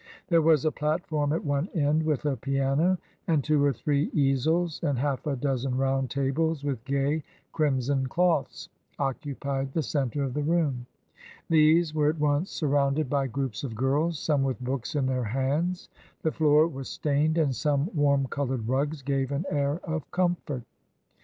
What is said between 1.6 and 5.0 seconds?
end, with a piano; and two or three easels and